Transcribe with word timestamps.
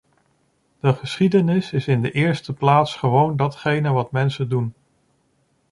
De 0.79 0.93
geschiedenis 0.93 1.73
is 1.73 1.87
in 1.87 2.01
de 2.01 2.11
eerste 2.11 2.53
plaats 2.53 2.95
gewoon 2.95 3.35
datgene 3.35 3.91
wat 3.91 4.11
mensen 4.11 4.49
doen. 4.49 4.73